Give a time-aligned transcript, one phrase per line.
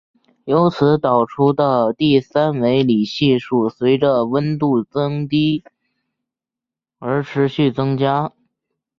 [0.45, 5.63] 由此导出的第三维里系数随着温度降低
[6.97, 8.33] 而持续增加。